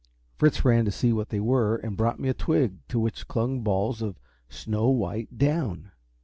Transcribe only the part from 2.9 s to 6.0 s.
which clung balls of snow white down.